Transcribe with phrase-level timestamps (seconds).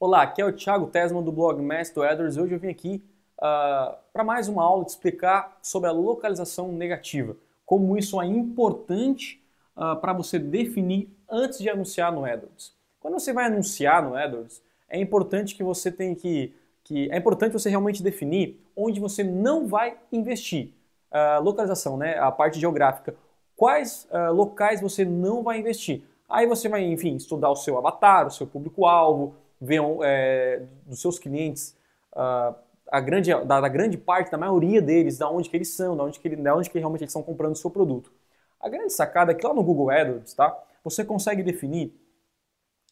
[0.00, 2.36] Olá, aqui é o Thiago Tesman do blog Master Edwards.
[2.36, 3.02] Hoje eu vim aqui
[3.38, 9.40] uh, para mais uma aula de explicar sobre a localização negativa, como isso é importante
[9.76, 12.74] uh, para você definir antes de anunciar no AdWords.
[12.98, 14.60] Quando você vai anunciar no AdWords,
[14.90, 16.52] é importante que você tenha que,
[16.82, 20.72] que é importante você realmente definir onde você não vai investir.
[21.12, 23.14] Uh, localização, né, a parte geográfica.
[23.56, 26.02] Quais locais você não vai investir?
[26.28, 31.18] Aí você vai, enfim, estudar o seu avatar, o seu público-alvo, ver é, dos seus
[31.18, 31.76] clientes
[32.12, 32.54] uh,
[32.90, 36.04] a grande, da, da, grande parte, da maioria deles, da onde que eles são, da
[36.04, 38.12] onde que, da onde que realmente eles estão comprando o seu produto.
[38.60, 40.56] A grande sacada é que lá no Google AdWords, tá?
[40.82, 41.92] Você consegue definir,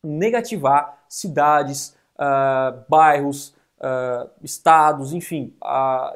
[0.02, 5.54] negativar cidades, uh, bairros, uh, estados, enfim,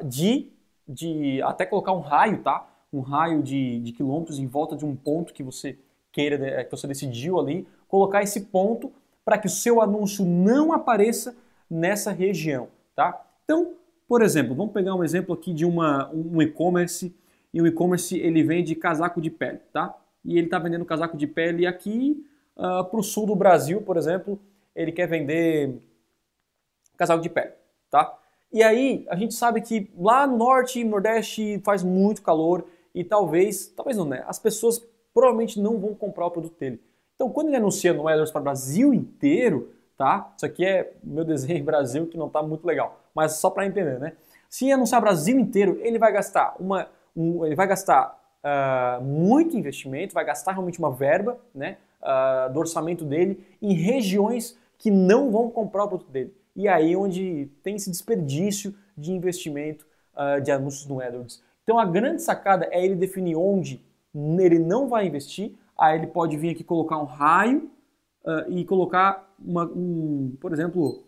[0.03, 0.51] de,
[0.87, 2.67] de até colocar um raio, tá?
[2.91, 5.77] Um raio de, de quilômetros em volta de um ponto que você
[6.11, 8.91] queira, é, que você decidiu ali, colocar esse ponto
[9.27, 11.35] para que o seu anúncio não apareça
[11.69, 13.27] nessa região, tá?
[13.43, 13.73] Então,
[14.07, 17.13] por exemplo, vamos pegar um exemplo aqui de uma, um e-commerce,
[17.53, 19.93] e o e-commerce ele vende casaco de pele, tá?
[20.23, 23.81] E ele está vendendo casaco de pele aqui uh, ah, para o sul do Brasil,
[23.81, 24.39] por exemplo,
[24.73, 25.77] ele quer vender
[26.95, 27.51] casaco de pele,
[27.91, 28.17] tá?
[28.49, 32.65] E aí, a gente sabe que lá no norte e nordeste faz muito calor
[32.95, 34.23] e talvez, talvez não, né?
[34.25, 34.81] As pessoas
[35.13, 36.86] provavelmente não vão comprar o produto dele.
[37.17, 40.31] Então, quando ele anuncia no AdWords para o Brasil inteiro, tá?
[40.37, 43.99] Isso aqui é meu desenho Brasil que não está muito legal, mas só para entender,
[43.99, 44.13] né?
[44.47, 50.13] Se anunciar Brasil inteiro, ele vai gastar uma, um, ele vai gastar uh, muito investimento,
[50.13, 55.49] vai gastar realmente uma verba, né, uh, do orçamento dele em regiões que não vão
[55.49, 56.33] comprar o produto dele.
[56.55, 61.41] E aí onde tem esse desperdício de investimento uh, de anúncios no AdWords.
[61.63, 63.81] Então a grande sacada é ele definir onde
[64.13, 67.69] ele não vai investir, aí ele pode vir aqui colocar um raio
[68.23, 71.03] uh, e colocar, uma, um, por exemplo,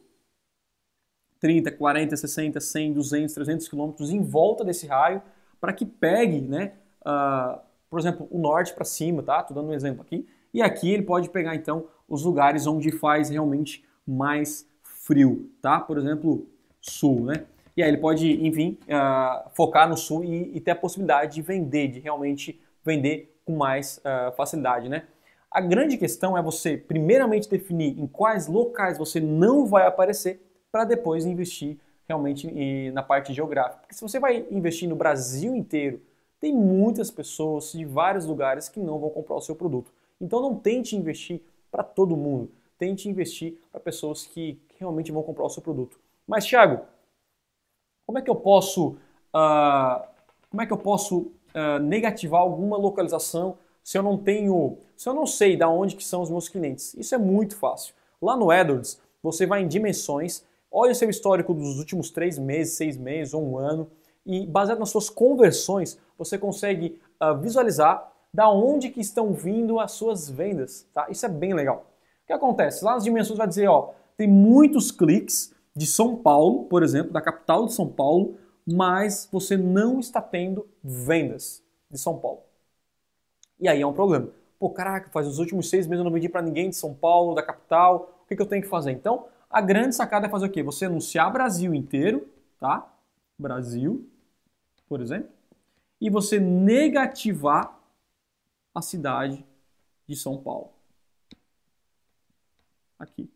[1.39, 5.22] 30, 40, 60, 100, 200, 300 quilômetros em volta desse raio
[5.59, 7.59] para que pegue, né, uh,
[7.90, 9.40] por exemplo, o norte para cima, tá?
[9.40, 10.28] Estou dando um exemplo aqui.
[10.53, 15.79] E aqui ele pode pegar então os lugares onde faz realmente mais frio, tá?
[15.79, 16.47] Por exemplo,
[16.79, 17.46] sul, né?
[17.75, 21.41] E aí ele pode, enfim, uh, focar no sul e, e ter a possibilidade de
[21.41, 25.07] vender, de realmente vender com mais uh, facilidade, né?
[25.49, 30.39] A grande questão é você primeiramente definir em quais locais você não vai aparecer
[30.71, 33.79] para depois investir realmente na parte geográfica.
[33.81, 35.99] Porque se você vai investir no Brasil inteiro,
[36.39, 39.91] tem muitas pessoas de vários lugares que não vão comprar o seu produto.
[40.21, 42.51] Então não tente investir para todo mundo.
[42.77, 45.99] Tente investir para pessoas que realmente vão comprar o seu produto.
[46.27, 46.85] Mas Thiago,
[48.05, 48.89] como é que eu posso,
[49.33, 50.07] uh,
[50.51, 51.31] como é que eu posso
[51.81, 56.21] negativar alguma localização se eu não tenho, se eu não sei da onde que são
[56.21, 56.93] os meus clientes.
[56.93, 57.93] Isso é muito fácil.
[58.21, 62.75] Lá no AdWords, você vai em dimensões, olha o seu histórico dos últimos três meses,
[62.75, 63.89] seis meses ou um ano,
[64.25, 69.93] e baseado nas suas conversões, você consegue uh, visualizar da onde que estão vindo as
[69.93, 70.85] suas vendas.
[70.93, 71.07] Tá?
[71.09, 71.87] Isso é bem legal.
[72.23, 72.85] O que acontece?
[72.85, 77.21] Lá nas dimensões vai dizer, ó, tem muitos cliques de São Paulo, por exemplo, da
[77.21, 78.35] capital de São Paulo,
[78.74, 82.41] mas você não está tendo vendas de São Paulo.
[83.59, 84.30] E aí é um problema.
[84.57, 87.34] Pô, caraca, faz os últimos seis meses eu não vendi para ninguém de São Paulo,
[87.34, 88.91] da capital, o que, que eu tenho que fazer?
[88.91, 90.62] Então, a grande sacada é fazer o quê?
[90.62, 92.28] Você anunciar Brasil inteiro,
[92.59, 92.88] tá?
[93.38, 94.08] Brasil,
[94.88, 95.29] por exemplo,
[96.00, 97.78] e você negativar
[98.74, 99.46] a cidade
[100.08, 100.72] de São Paulo.
[102.97, 103.29] Aqui.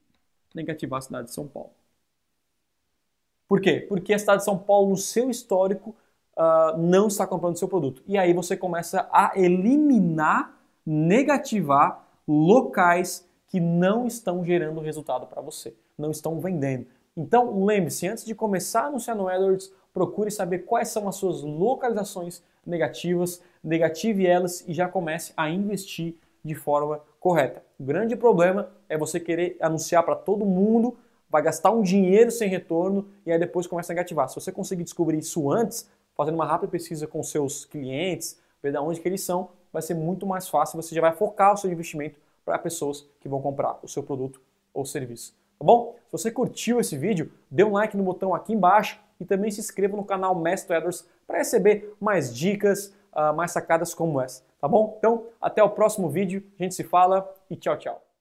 [0.54, 1.72] Negativar a cidade de São Paulo.
[3.54, 3.86] Por quê?
[3.88, 5.96] Porque a cidade de São Paulo, no seu histórico,
[6.36, 8.02] uh, não está comprando seu produto.
[8.08, 15.76] E aí você começa a eliminar, negativar locais que não estão gerando resultado para você,
[15.96, 16.88] não estão vendendo.
[17.16, 21.44] Então, lembre-se, antes de começar a anunciar no AdWords, procure saber quais são as suas
[21.44, 27.64] localizações negativas, negative elas e já comece a investir de forma correta.
[27.80, 30.98] O grande problema é você querer anunciar para todo mundo
[31.34, 34.30] vai gastar um dinheiro sem retorno e aí depois começa a negativar.
[34.30, 38.78] Se você conseguir descobrir isso antes, fazendo uma rápida pesquisa com seus clientes, ver de
[38.78, 41.72] onde que eles são, vai ser muito mais fácil, você já vai focar o seu
[41.72, 44.40] investimento para pessoas que vão comprar o seu produto
[44.72, 45.36] ou serviço.
[45.58, 45.96] Tá bom?
[46.06, 49.60] Se você curtiu esse vídeo, dê um like no botão aqui embaixo e também se
[49.60, 54.68] inscreva no canal Mestre Edwards para receber mais dicas, uh, mais sacadas como essa, tá
[54.68, 54.98] bom?
[55.00, 58.13] Então, até o próximo vídeo, a gente se fala e tchau, tchau.